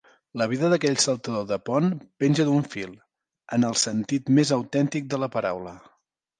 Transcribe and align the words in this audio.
La 0.41 0.45
vida 0.51 0.69
d'aquell 0.69 0.95
saltador 1.03 1.45
de 1.51 1.59
pont 1.71 1.91
penja 2.23 2.47
d'un 2.49 2.65
fil, 2.73 2.97
en 3.59 3.69
el 3.71 3.79
sentit 3.85 4.35
més 4.41 4.57
autèntic 4.61 5.11
de 5.15 5.25
la 5.27 5.33
paraula. 5.39 5.79